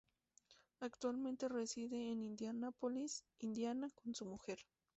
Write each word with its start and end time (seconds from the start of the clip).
Actualmente 0.79 1.47
reside 1.47 2.09
en 2.11 2.23
Indianápolis, 2.23 3.23
Indiana, 3.37 3.87
con 3.93 4.15
su 4.15 4.25
mujer. 4.25 4.57